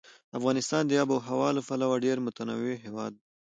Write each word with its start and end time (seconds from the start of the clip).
افغانستان 0.37 0.83
د 0.85 0.91
آب 1.01 1.09
وهوا 1.11 1.49
له 1.57 1.61
پلوه 1.67 1.95
ډېر 2.05 2.17
متنوع 2.25 2.73
هېواد 2.85 3.11
دی. 3.19 3.23